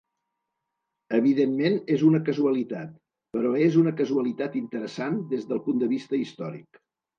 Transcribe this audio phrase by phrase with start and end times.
[1.17, 2.97] Evidentment és una casualitat,
[3.37, 6.85] però és una casualitat interessant del punt de vista històric.